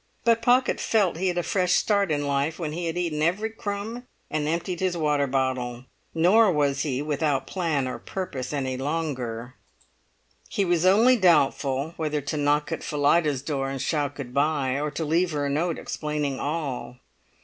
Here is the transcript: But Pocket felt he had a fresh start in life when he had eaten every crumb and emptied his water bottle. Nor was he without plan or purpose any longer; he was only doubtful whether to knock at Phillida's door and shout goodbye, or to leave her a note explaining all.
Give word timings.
But 0.23 0.41
Pocket 0.41 0.79
felt 0.79 1.17
he 1.17 1.27
had 1.27 1.37
a 1.37 1.43
fresh 1.43 1.73
start 1.73 2.09
in 2.11 2.25
life 2.25 2.57
when 2.57 2.71
he 2.71 2.87
had 2.87 2.97
eaten 2.97 3.21
every 3.21 3.51
crumb 3.51 4.07
and 4.31 4.47
emptied 4.47 4.79
his 4.79 4.97
water 4.97 5.27
bottle. 5.27 5.85
Nor 6.15 6.51
was 6.51 6.81
he 6.81 7.03
without 7.03 7.45
plan 7.45 7.87
or 7.87 7.99
purpose 7.99 8.51
any 8.51 8.77
longer; 8.77 9.53
he 10.49 10.65
was 10.65 10.87
only 10.87 11.17
doubtful 11.17 11.93
whether 11.97 12.19
to 12.19 12.35
knock 12.37 12.71
at 12.71 12.83
Phillida's 12.83 13.43
door 13.43 13.69
and 13.69 13.79
shout 13.79 14.15
goodbye, 14.15 14.79
or 14.79 14.89
to 14.89 15.05
leave 15.05 15.29
her 15.33 15.45
a 15.45 15.51
note 15.51 15.77
explaining 15.77 16.39
all. 16.39 16.97